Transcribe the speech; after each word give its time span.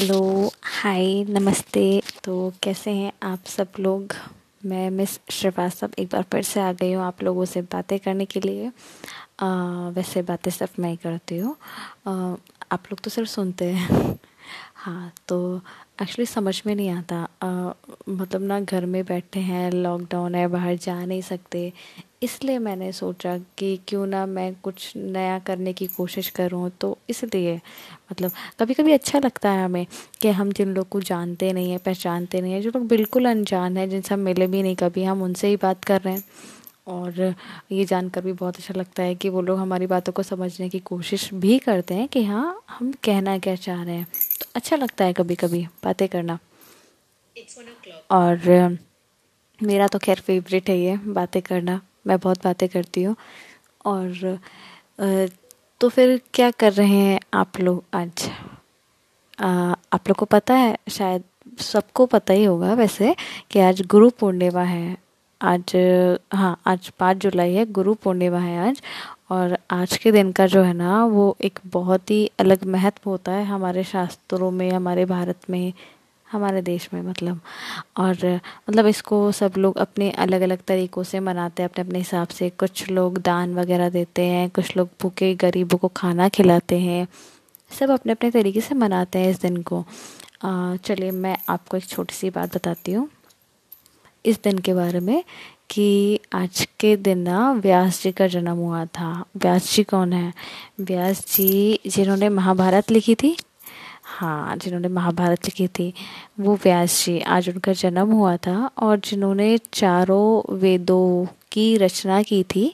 Hello 0.00 0.52
hi 0.62 1.24
नमस्ते। 1.24 2.02
तो 2.24 2.52
कैसे 2.62 2.90
हैं 2.90 3.12
आप 3.22 3.44
सब 3.46 3.68
लोग? 3.80 4.12
मैं 4.66 4.90
मिस 4.90 5.20
श्रीवास्तव 5.30 5.90
एक 5.98 6.08
बार 6.08 6.22
फिर 6.22 6.42
से 6.42 6.60
आ 6.60 6.72
गई 6.72 6.92
हूँ 6.92 7.04
आप 7.04 7.22
लोगों 7.22 7.44
से 7.44 7.62
बातें 7.62 7.98
करने 7.98 8.24
के 8.24 8.40
लिए। 8.40 8.72
आ, 9.40 9.48
वैसे 9.88 10.22
बातें 10.22 10.50
सिर्फ़ 10.50 10.80
मैं 10.80 10.90
ही 10.90 10.96
करती 10.96 11.38
हूँ। 11.38 11.56
आप 12.72 12.82
लोग 12.90 13.00
तो 13.00 13.10
सिर्फ़ 13.10 13.30
सुनते 13.30 13.64
हैं। 13.64 14.18
हाँ 14.74 15.12
तो 15.28 15.60
एक्चुअली 16.02 16.26
समझ 16.26 16.62
में 16.66 16.74
नहीं 16.74 16.90
आता। 16.90 17.28
आ, 17.42 17.72
मतलब 18.08 18.42
ना 18.42 18.60
घर 18.60 18.86
में 18.86 19.04
बैठे 19.04 19.40
हैं 19.40 19.70
लॉकडाउन 19.72 20.34
है 20.34 20.46
बाहर 20.48 20.76
जा 20.76 21.04
नहीं 21.04 21.22
सकते। 21.22 21.72
इसलिए 22.22 22.58
मैंने 22.58 22.90
सोचा 22.92 23.36
कि 23.58 23.76
क्यों 23.88 24.06
ना 24.06 24.24
मैं 24.26 24.52
कुछ 24.62 24.92
नया 24.96 25.38
करने 25.38 25.72
की 25.72 25.86
कोशिश 25.86 26.28
करूँ 26.30 26.70
तो 26.80 26.96
इसलिए 27.10 27.54
मतलब 28.12 28.32
कभी 28.60 28.74
कभी 28.74 28.92
अच्छा 28.92 29.18
लगता 29.18 29.50
है 29.50 29.64
हमें 29.64 29.86
कि 30.20 30.28
हम 30.28 30.52
जिन 30.52 30.74
लोग 30.74 30.88
को 30.88 31.00
जानते 31.00 31.52
नहीं 31.52 31.70
हैं 31.70 31.78
पहचानते 31.78 32.40
नहीं 32.40 32.52
हैं 32.52 32.60
जो 32.62 32.70
लोग 32.74 32.86
बिल्कुल 32.88 33.28
अनजान 33.30 33.76
हैं 33.76 33.88
जिनसे 33.90 34.14
हम 34.14 34.20
मिले 34.20 34.46
भी 34.46 34.62
नहीं 34.62 34.76
कभी 34.76 35.04
हम 35.04 35.22
उनसे 35.22 35.48
ही 35.48 35.56
बात 35.56 35.84
कर 35.84 36.00
रहे 36.00 36.14
हैं। 36.14 36.24
और 36.88 37.34
ये 37.72 37.84
जानकर 37.84 38.20
भी 38.20 38.32
बहुत 38.32 38.56
अच्छा 38.56 38.74
लगता 38.76 39.02
है 39.02 39.14
कि 39.14 39.28
वो 39.28 39.42
लोग 39.42 39.58
हमारी 39.58 39.86
बातों 39.86 40.12
को 40.12 40.22
समझने 40.22 40.68
की 40.68 40.78
कोशिश 40.78 41.28
भी 41.34 41.58
करते 41.58 41.94
हैं 41.94 42.06
कि 42.08 42.24
हाँ 42.24 42.60
हम 42.68 42.92
कहना 43.04 43.38
क्या 43.38 43.54
चाह 43.56 43.82
रहे 43.82 43.94
हैं। 43.94 44.06
तो 44.40 44.46
अच्छा 44.56 44.76
लगता 44.76 45.04
है 45.04 45.12
कभी 45.12 45.34
कभी 45.34 45.66
बातें 45.84 46.08
करना। 46.08 46.38
और 48.10 48.78
मेरा 49.58 49.86
तो 49.88 49.98
खैर 49.98 50.20
फेवरेट 50.20 50.68
है 50.70 50.78
ये 50.78 50.96
बातें 51.06 51.40
करना। 51.42 51.80
मैं 52.04 52.18
बहुत 52.18 52.44
बातें 52.44 52.68
करती 52.68 53.02
हूँ। 53.02 53.16
और 53.84 54.38
तो 55.80 55.88
फिर 55.88 56.20
क्या 56.34 56.50
कर 56.50 56.72
रहे 56.72 56.88
हैं 56.88 57.20
आप 57.34 57.60
लोग 57.60 57.84
आज? 57.94 58.28
आप 59.38 60.08
लोग 60.08 60.16
को 60.16 60.24
पता 60.26 60.54
है, 60.54 60.76
शायद 60.88 61.22
सबको 61.60 62.06
पता 62.06 62.34
ही 62.34 62.44
होगा 62.44 62.72
वैसे 62.74 63.14
कि 63.50 63.58
आज 63.60 63.82
गुरु 63.86 64.10
पूर्णिमा 64.10 64.62
है। 64.62 64.96
आज 65.40 65.72
हाँ 66.32 66.56
आज 66.66 66.88
पाँच 66.98 67.16
जुलाई 67.16 67.54
है, 67.54 67.64
गुरु 67.66 67.94
पूर्णिमा 67.94 68.38
है 68.38 68.58
आज। 68.68 68.82
और 69.30 69.56
आज 69.70 69.96
के 69.96 70.12
दिन 70.12 70.32
का 70.32 70.46
जो 70.46 70.62
है 70.62 70.72
ना, 70.72 71.04
वो 71.04 71.36
एक 71.40 71.58
बहुत 71.66 72.10
ही 72.10 72.30
अलग 72.40 72.64
महत्व 72.66 73.10
होता 73.10 73.32
है 73.32 73.44
हमारे 73.44 73.84
शास्त्रों 73.84 74.50
में, 74.50 74.70
हमारे 74.70 75.04
भारत 75.04 75.50
में। 75.50 75.72
हमारे 76.30 76.62
देश 76.62 76.88
में 76.94 77.00
मतलब। 77.02 77.40
और 77.98 78.24
मतलब 78.70 78.86
इसको 78.86 79.20
सब 79.32 79.52
लोग 79.58 79.78
अपने 79.78 80.10
अलग 80.18 80.40
अलग 80.40 80.62
तरीक़ों 80.68 81.02
से 81.02 81.20
मनाते 81.20 81.62
हैं 81.62 81.70
अपने 81.70 81.84
अपने 81.84 81.98
हिसाब 81.98 82.28
से। 82.28 82.50
कुछ 82.50 82.88
लोग 82.90 83.18
दान 83.22 83.54
वगैरह 83.54 83.88
देते 83.90 84.22
हैं, 84.24 84.48
कुछ 84.50 84.76
लोग 84.76 84.88
भूखे, 85.02 85.34
गरीबों 85.34 85.78
को 85.78 85.88
खाना 85.96 86.28
खिलाते 86.30 86.78
हैं। 86.78 87.06
सब 87.70 87.90
अपने 87.90 88.12
अपने 88.12 88.30
तरीके 88.30 88.60
से 88.60 88.74
मनाते 88.74 89.18
हैं 89.18 89.30
इस 89.30 89.40
दिन 89.40 89.62
को। 89.62 89.84
चलिए, 90.44 91.10
मैं 91.10 91.36
आपको 91.48 91.76
एक 91.76 91.84
छोटी 91.86 92.14
सी 92.14 92.30
बात 92.30 92.54
बताती 92.56 92.92
हूँ। 92.92 93.08
इस 94.24 94.42
दिन 94.44 94.58
के 94.58 94.74
बारे 94.74 95.00
में 95.00 95.22
कि 95.70 96.20
आज 96.34 96.66
के 96.80 96.96
दिन 96.96 97.18
ना 97.18 97.52
व्यास 97.54 98.02
जी 98.02 98.10
का 98.12 98.26
जन्म 98.26 98.56
हुआ 98.56 98.84
था। 98.86 99.12
व्यास 99.36 99.74
जी 99.74 99.82
कौन 99.84 100.12
है? 100.12 100.32
व्यास 100.80 101.24
जी 101.34 101.80
जिन्होंने 101.86 102.28
महाभारत 102.28 102.90
लिखी 102.90 103.14
थी। 103.14 103.36
हाँ 104.10 104.56
जिन्होंने 104.56 104.88
महाभारत 104.88 105.44
लिखी 105.44 105.66
थी 105.68 105.92
वो 106.40 106.54
व्यास 106.64 107.04
जी 107.04 107.18
आज 107.34 107.48
उनका 107.48 107.72
जन्म 107.72 108.12
हुआ 108.12 108.36
था 108.36 108.56
और 108.78 108.98
जिन्होंने 109.04 109.56
चारों 109.72 110.56
वेदों 110.58 111.26
की 111.52 111.76
रचना 111.76 112.22
की 112.22 112.42
थी 112.54 112.64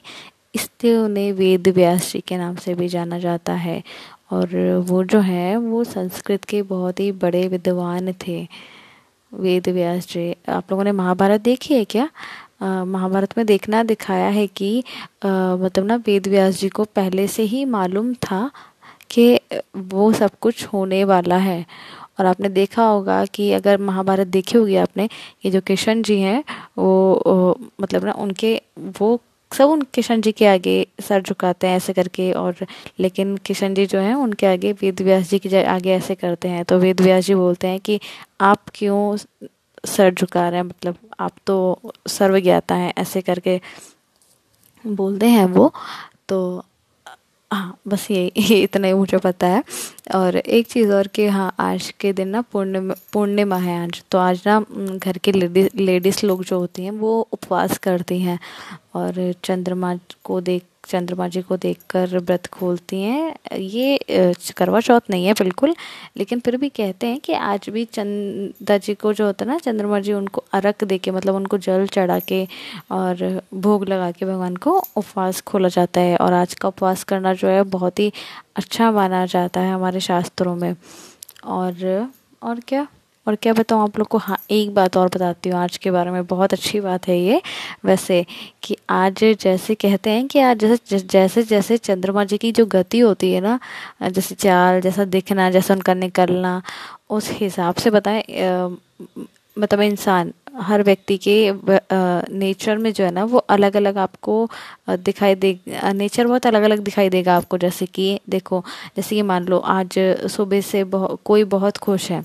इसलिए 0.55 0.95
उन्हें 0.97 1.31
वेद 1.33 1.67
व्यास 1.67 2.11
जी 2.13 2.19
के 2.27 2.37
नाम 2.37 2.55
से 2.55 2.73
भी 2.75 2.87
जाना 2.87 3.19
जाता 3.19 3.53
है। 3.53 3.81
और 4.31 4.55
वो 4.87 5.03
जो 5.03 5.19
है 5.19 5.55
वो 5.57 5.83
संस्कृत 5.83 6.43
के 6.45 6.61
बहुत 6.71 6.99
ही 6.99 7.11
बड़े 7.21 7.47
विद्वान 7.47 8.13
थे। 8.27 8.41
वेद 9.31 9.69
व्यास 9.69 10.07
जी 10.07 10.31
आप 10.49 10.71
लोगों 10.71 10.83
ने 10.83 10.91
महाभारत 10.91 11.41
देखी 11.41 11.73
है 11.73 11.85
क्या? 11.85 12.09
महाभारत 12.63 13.37
में 13.37 13.45
देखना 13.45 13.83
दिखाया 13.83 14.27
है 14.29 14.47
कि 14.47 14.79
आ, 15.25 15.29
मतलब 15.55 15.85
ना 15.85 15.95
वेद 16.07 16.27
व्यास 16.27 16.59
जी 16.59 16.69
को 16.69 16.83
पहले 16.95 17.27
से 17.27 17.43
ही 17.43 17.63
मालूम 17.65 18.13
था 18.23 18.49
कि 19.11 19.39
वो 19.75 20.11
सब 20.13 20.31
कुछ 20.41 20.65
होने 20.65 21.03
वाला 21.03 21.37
है। 21.39 21.65
और 22.19 22.25
आपने 22.25 22.49
देखा 22.49 22.83
होगा 22.83 23.23
कि 23.25 23.51
अगर 23.53 23.77
महाभारत 23.81 24.27
देखी 24.27 24.57
होगी 24.57 24.75
आपने 24.77 25.03
ये 25.45 25.51
जो 25.51 25.61
किशन 25.61 26.01
जी 26.03 26.19
हैं 26.21 26.43
वो, 26.77 27.23
वो 27.27 27.57
मतलब 27.81 28.05
ना 28.05 28.11
उनके 28.17 28.61
वो 28.99 29.19
सब 29.51 29.69
उन 29.69 29.81
किशन 29.93 30.21
जी 30.21 30.31
के 30.31 30.45
आगे 30.47 30.75
सर 31.01 31.21
झुकाते 31.21 31.67
हैं 31.67 31.75
ऐसे 31.77 31.93
करके 31.93 32.31
और 32.33 32.65
लेकिन 32.99 33.35
किशन 33.45 33.73
जी 33.73 33.85
जो 33.85 33.99
हैं 33.99 34.13
उनके 34.15 34.47
आगे 34.47 34.71
वेद 34.73 35.01
व्यास 35.01 35.29
जी 35.29 35.39
के 35.39 35.63
आगे 35.65 35.91
ऐसे 35.95 36.15
करते 36.15 36.47
हैं। 36.47 36.63
तो 36.65 36.77
वेद 36.79 37.01
व्यास 37.01 37.25
जी 37.25 37.35
बोलते 37.35 37.67
हैं 37.67 37.79
कि 37.79 37.99
आप 38.41 38.69
क्यों 38.75 39.17
सर 39.85 40.13
झुका 40.13 40.47
रहे 40.49 40.59
हैं? 40.59 40.65
मतलब 40.65 40.95
आप 41.19 41.31
तो 41.47 41.79
सर्वज्ञाता 42.07 42.75
हैं 42.75 42.93
ऐसे 42.97 43.21
करके 43.21 43.59
बोलते 44.85 45.27
हैं 45.27 45.45
वो। 45.45 45.71
तो 46.29 46.63
हाँ 47.51 47.77
बस 47.87 48.07
ये 48.11 48.31
ये 48.37 48.61
इतना 48.63 48.87
ही 48.87 48.93
मुझे 48.93 49.17
पता 49.17 49.47
है। 49.47 49.63
और 50.15 50.35
एक 50.37 50.67
चीज़ 50.67 50.91
और 50.91 51.07
कि 51.07 51.27
हाँ 51.27 51.51
आज 51.59 51.89
के 51.99 52.11
दिन 52.13 52.27
ना 52.29 52.41
पूर्णिमा 52.51 52.93
पूर्णिमा 53.13 53.57
है 53.57 53.77
आज। 53.83 54.01
तो 54.11 54.17
आज 54.17 54.41
ना 54.47 54.59
घर 54.97 55.17
के 55.17 55.31
लेडीज़ 55.31 55.69
लेडीज़ 55.77 56.25
लोग 56.25 56.43
जो 56.43 56.59
होती 56.59 56.83
हैं, 56.83 56.91
वो 56.91 57.19
उपवास 57.33 57.77
करती 57.77 58.19
हैं। 58.21 58.37
और 58.97 59.33
चंद्रमा 59.43 59.95
को 60.23 60.41
देख, 60.41 60.63
चंद्रमा 60.87 61.27
जी 61.27 61.41
को 61.41 61.55
देखकर 61.57 62.17
व्रत 62.17 62.45
खोलती 62.47 63.01
हैं। 63.01 63.57
ये 63.57 63.97
करवा 64.57 64.79
चौथ 64.79 65.09
नहीं 65.09 65.25
है 65.25 65.33
बिल्कुल, 65.33 65.75
लेकिन 66.17 66.39
फिर 66.39 66.57
भी 66.57 66.69
कहते 66.69 67.07
हैं 67.07 67.19
कि 67.19 67.33
आज 67.33 67.69
भी 67.69 67.83
चंदा 67.87 68.77
जी 68.77 68.93
को 68.95 69.13
जो 69.13 69.25
होता 69.25 69.45
है 69.45 69.51
ना, 69.51 69.57
चंद्रमा 69.59 69.99
जी 69.99 70.13
उनको 70.13 70.43
अरक 70.53 70.83
दे 70.83 70.97
के 70.97 71.11
मतलब 71.11 71.35
उनको 71.35 71.57
जल 71.59 71.87
चढ़ा 71.87 72.19
के 72.19 72.43
और 72.91 73.41
भोग 73.53 73.87
लगा 73.89 74.11
के 74.11 74.25
भगवान 74.25 74.55
को 74.57 74.77
उपवास 74.95 75.41
खोला 75.41 75.67
जाता 75.69 76.01
है। 76.01 76.15
और 76.17 76.33
आज 76.33 76.53
का 76.53 76.67
उपवास 76.67 77.03
करना 77.03 77.33
जो 77.33 77.47
है, 77.47 77.63
बहुत 77.63 77.99
ही 77.99 78.11
अच्छा 78.55 78.91
माना 78.91 79.25
जाता 79.27 79.61
है 79.61 79.73
हमारे 79.73 79.99
शास्त्रों 80.01 80.55
में। 80.55 80.75
और 81.45 82.09
और 82.41 82.59
क्या? 82.67 82.87
और 83.27 83.35
क्या 83.35 83.53
बताऊँ, 83.53 83.81
आप 83.83 83.97
लोग 83.99 84.07
को 84.07 84.17
हाँ 84.17 84.37
एक 84.51 84.73
बात 84.73 84.97
और 84.97 85.07
बताती 85.15 85.49
हूँ। 85.49 85.59
आज 85.59 85.77
के 85.77 85.91
बारे 85.91 86.11
में 86.11 86.25
बहुत 86.27 86.53
अच्छी 86.53 86.79
बात 86.81 87.07
है 87.07 87.17
ये। 87.19 87.41
वैसे 87.85 88.25
कि 88.63 88.75
आज 88.89 89.23
जैसे 89.41 89.75
कहते 89.75 90.09
हैं 90.09 90.27
कि 90.27 90.39
आज 90.39 90.63
जैसे 90.65 90.99
जैसे 91.07 91.43
जैसे 91.43 91.77
चंद्रमा 91.79 92.23
जी 92.23 92.37
की 92.37 92.51
जो 92.51 92.65
गति 92.65 92.99
होती 92.99 93.31
है 93.33 93.41
ना, 93.41 93.59
जैसे 94.03 94.35
चाल, 94.35 94.79
जैसा 94.81 95.05
दिखना, 95.07 95.49
जैसा 95.51 95.73
उनका 95.73 95.93
निकलना, 95.93 96.61
उस 97.09 97.29
हिसाब 97.33 97.75
से 97.75 97.89
बताएँ 97.91 98.23
मतलब 99.57 99.81
इंसान, 99.81 100.31
हर 100.61 100.81
व्यक्ति 100.83 101.17
के 101.27 101.35
नेचर 102.37 102.77
में 102.77 102.91
जो 102.93 103.03
है 103.03 103.11
ना, 103.11 103.23
वो 103.25 103.37
अलग 103.49 103.75
अलग 103.75 103.97
आपको 103.97 104.47
दिखाई 104.89 105.35
दे 105.35 105.57
नेचर 105.93 106.27
बहुत 106.27 106.45
अलग 106.47 106.63
अलग 106.63 106.79
दिखाई 106.79 107.09
देगा 107.09 107.35
आपको। 107.37 107.57
जैसे 107.57 107.85
कि, 107.85 108.19
देखो, 108.29 108.63
जैसे 108.97 109.15
कि 109.15 109.21
मान 109.23 109.45
लो, 109.47 109.57
आज 109.59 109.99
सुबह 110.31 110.61
से 110.63 110.83
बहुत 110.85 111.19
कोई 111.25 111.43
बहुत 111.55 111.77
खुश 111.77 112.09
है 112.11 112.23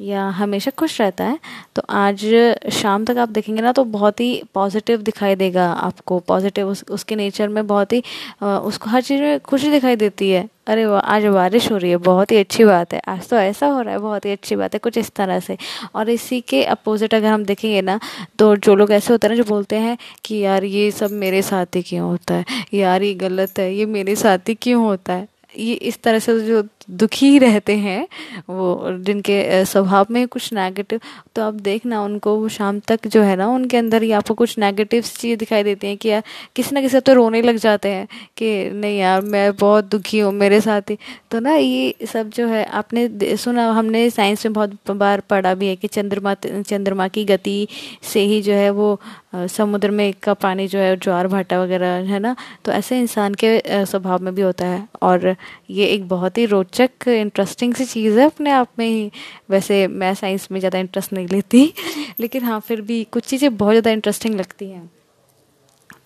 या 0.00 0.28
हमेशा 0.30 0.70
खुश 0.70 1.00
रहता 1.00 1.24
है। 1.24 1.38
तो 1.76 1.82
आज 1.90 2.24
शाम 2.72 3.04
तक 3.04 3.16
आप 3.18 3.28
देखेंगे 3.28 3.62
ना 3.62 3.72
तो 3.72 3.84
बहुत 3.86 4.20
ही 4.20 4.42
पॉजिटिव 4.54 5.02
दिखाई 5.02 5.34
देगा 5.34 5.66
आपको। 5.72 6.18
पॉजिटिव 6.18 6.68
उस, 6.68 6.84
उसके 6.90 7.16
नेचर 7.16 7.48
में 7.48 7.66
बहुत 7.66 7.92
ही 7.92 8.02
उसको 8.42 8.90
हर 8.90 9.02
चीज़ 9.02 9.20
में 9.22 9.40
खुशी 9.40 9.70
दिखाई 9.70 9.96
देती 9.96 10.30
है। 10.30 10.48
अरे 10.66 10.84
वाह 10.86 11.00
आज 11.12 11.24
बारिश 11.26 11.70
हो 11.72 11.76
रही 11.76 11.90
है 11.90 11.96
बहुत 11.98 12.30
ही 12.32 12.36
अच्छी 12.36 12.64
बात 12.64 12.92
है। 12.94 13.00
आज 13.08 13.28
तो 13.28 13.36
ऐसा 13.36 13.66
हो 13.66 13.80
रहा 13.82 13.94
है 13.94 14.00
बहुत 14.00 14.24
ही 14.26 14.32
अच्छी 14.32 14.56
बात 14.56 14.74
है 14.74 14.78
कुछ 14.78 14.98
इस 14.98 15.10
तरह 15.10 15.40
से। 15.40 15.56
और 15.94 16.10
इसी 16.10 16.40
के 16.40 16.62
अपोजिट 16.66 17.14
अगर 17.14 17.26
हम 17.26 17.44
देखेंगे 17.44 17.80
ना 17.82 17.98
तो 18.38 18.54
जो 18.56 18.74
लोग 18.74 18.92
ऐसे 18.92 19.12
होते 19.12 19.26
हैं 19.26 19.34
ना 19.34 19.42
जो 19.42 19.48
बोलते 19.48 19.76
हैं 19.76 19.96
कि 20.24 20.38
यार 20.38 20.64
ये 20.64 20.90
सब 20.90 21.10
मेरे 21.12 21.42
साथ 21.42 21.76
ही 21.76 21.82
क्यों 21.82 22.08
होता 22.08 22.34
है? 22.34 22.44
यार 22.74 23.02
ये 23.02 23.14
गलत 23.16 23.58
है 23.58 23.72
ये 23.74 23.86
मेरे 23.88 24.16
साथ 24.16 24.48
ही 24.48 24.54
क्यों 24.54 24.84
होता 24.84 25.12
है? 25.12 25.28
ये 25.58 25.74
इस 25.74 26.00
तरह 26.02 26.18
से 26.18 26.38
जो 26.40 26.62
दुखी 26.90 27.38
रहते 27.38 27.76
हैं, 27.76 28.06
वो 28.50 28.98
जिनके 29.00 29.64
स्वभाव 29.64 30.06
में 30.10 30.26
कुछ 30.28 30.52
नेगेटिव 30.52 31.00
तो 31.36 31.42
आप 31.42 31.54
देखना 31.62 32.02
उनको, 32.02 32.34
वो 32.36 32.48
शाम 32.48 32.78
तक 32.88 33.06
जो 33.06 33.22
है 33.22 33.36
ना, 33.36 33.46
उनके 33.48 33.76
अंदर 33.76 34.02
ही 34.02 34.10
आपको 34.12 34.34
कुछ 34.34 34.58
नेगेटिव 34.58 35.02
चीज़ 35.02 35.38
दिखाई 35.38 35.62
देती 35.62 35.86
हैं 35.86 35.96
कि 35.96 36.08
यार, 36.08 36.22
किसी 36.56 36.74
ना 36.74 36.80
किसी 36.80 37.00
तो 37.00 37.12
रोने 37.14 37.42
लग 37.42 37.56
जाते 37.56 37.88
हैं 37.88 38.06
कि 38.36 38.70
नहीं 38.70 38.98
यार, 38.98 39.20
मैं 39.22 39.52
बहुत 39.56 39.90
दुखी 39.90 40.18
हूँ 40.18 40.32
मेरे 40.34 40.60
साथ 40.60 40.90
ही। 40.90 40.98
तो 41.30 41.40
ना 41.40 41.54
ये 41.54 42.06
सब 42.12 42.30
जो 42.30 42.46
है, 42.48 42.64
आपने 42.64 43.36
सुना, 43.36 43.70
हमने 43.72 44.08
साइंस 44.10 44.46
में 44.46 44.52
बहुत 44.52 44.90
बार 44.92 45.20
पढ़ा 45.30 45.54
भी 45.54 45.68
है 45.68 45.76
कि 45.76 45.88
चंद्रमा 45.88 46.34
चंद्रमा 46.34 47.08
की 47.08 47.24
गति 47.24 47.66
से 48.02 48.20
ही 48.22 48.40
जो 48.42 48.52
है 48.52 48.70
वो 48.70 48.94
समुद्र 49.32 49.90
में 49.90 50.12
का 50.22 50.34
पानी 50.34 50.66
जो 50.68 50.78
है, 50.78 50.96
ज्वार 50.96 51.26
भाटा 51.28 51.60
वगैरह 51.62 51.86
है 52.06 52.18
ना? 52.18 52.34
तो 52.64 52.72
ऐसे 52.72 52.98
इंसान 53.00 53.34
के 53.44 53.60
स्वभाव 53.86 54.22
में 54.22 54.34
भी 54.34 54.42
होता 54.42 54.66
है। 54.66 54.86
और 55.02 55.34
ये 55.70 55.86
एक 55.86 56.08
बहुत 56.08 56.38
ही 56.38 56.44
रोचक 56.46 57.08
इंटरेस्टिंग 57.08 57.74
सी 57.74 57.84
चीज़ 57.84 58.18
है 58.18 58.26
अपने 58.26 58.50
आप 58.50 58.68
में 58.78 58.86
ही। 58.86 59.10
वैसे 59.50 59.86
मैं 59.88 60.14
साइंस 60.14 60.48
में 60.52 60.58
ज़्यादा 60.60 60.78
इंटरेस्ट 60.78 61.12
नहीं 61.12 61.28
लेती, 61.28 61.72
लेकिन 62.20 62.44
हाँ 62.44 62.60
फिर 62.60 62.80
भी 62.80 63.02
कुछ 63.04 63.26
चीज़ें 63.26 63.56
बहुत 63.56 63.72
ज़्यादा 63.72 63.90
इंटरेस्टिंग 63.90 64.34
लगती 64.34 64.70
हैं। 64.70 64.90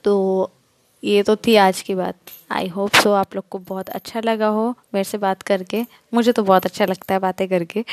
तो 0.05 0.51
ये 1.03 1.23
तो 1.23 1.37
थी 1.37 1.55
आज 1.57 1.81
की 1.83 1.95
बात। 1.95 2.15
आई 2.53 2.69
होप 2.69 2.95
सो 2.95 3.13
आप 3.13 3.35
लोग 3.35 3.45
को 3.51 3.59
बहुत 3.59 3.89
अच्छा 3.89 4.21
लगा 4.21 4.47
हो 4.49 4.69
मेरे 4.95 5.05
से 5.05 5.19
बात 5.19 5.43
करके। 5.43 5.85
मुझे 6.15 6.33
तो 6.33 6.43
बहुत 6.43 6.67
अच्छा 6.67 6.85
लगता 6.85 7.15
है 7.15 7.21
बातें 7.21 7.47
करके। 7.49 7.85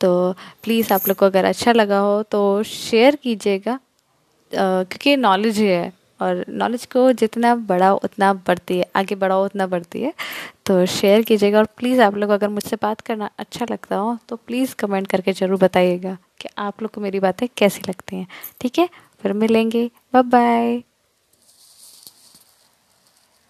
तो 0.00 0.32
प्लीज़ 0.64 0.92
आप 0.94 1.08
लोग 1.08 1.16
को 1.16 1.26
अगर 1.26 1.44
अच्छा 1.44 1.72
लगा 1.72 1.98
हो 1.98 2.22
तो 2.22 2.62
शेयर 2.62 3.16
कीजिएगा। 3.16 3.78
क्योंकि 4.52 5.16
नॉलेज 5.16 5.58
ही 5.58 5.66
है 5.66 5.92
और 6.20 6.44
नॉलेज 6.48 6.84
को 6.86 7.10
जितना 7.12 7.54
बढ़ाओ 7.68 7.98
उतना 8.04 8.32
बढ़ती 8.46 8.78
है, 8.78 8.86
आगे 8.96 9.14
बढ़ाओ 9.14 9.44
उतना 9.44 9.66
बढ़ती 9.66 10.02
है। 10.02 10.12
तो 10.66 10.84
शेयर 10.88 11.22
कीजिएगा 11.22 11.58
और 11.58 11.66
प्लीज़ 11.78 12.00
आप 12.02 12.16
लोग 12.16 12.30
अगर 12.30 12.48
मुझसे 12.48 12.76
बात 12.82 13.00
करना 13.00 13.30
अच्छा 13.38 13.66
लगता 13.70 13.96
हो 13.96 14.16
तो 14.28 14.36
प्लीज़ 14.38 14.74
कमेंट 14.78 15.06
करके 15.06 15.32
ज़रूर 15.32 15.58
बताइएगा 15.60 16.16
कि 16.40 16.48
आप 16.58 16.82
लोग 16.82 16.90
को 16.92 17.00
मेरी 17.00 17.20
बातें 17.20 17.48
कैसी 17.56 17.82
लगती 17.88 18.16
हैं। 18.16 18.26
ठीक 18.60 18.78
है? 18.78 18.88
फिर 19.22 19.32
मिलेंगे। 19.34 19.90
Bye 20.14 20.22
bye 20.24 20.82